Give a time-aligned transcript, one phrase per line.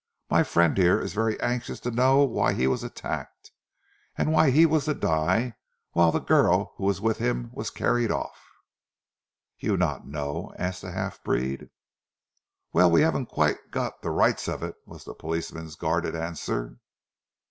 [0.31, 3.51] My friend here is very anxious to know why he was attacked,
[4.17, 5.57] and why he was to die
[5.93, 8.47] whilst the girl who was with him was carried off."
[9.59, 11.69] "You not know?" asked the half breed.
[12.73, 16.79] "Well, we haven't quite got the rights of it," was the policeman's guarded answer.